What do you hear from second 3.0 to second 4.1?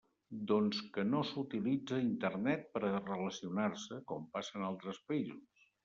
relacionar-se,